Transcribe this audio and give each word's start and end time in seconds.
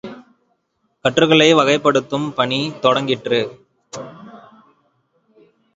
கட்டுரைகளை 1.05 1.53
வகைப்படுத்தும் 1.53 2.27
பணி 2.31 2.71
தொடங்கிற்று. 2.81 3.41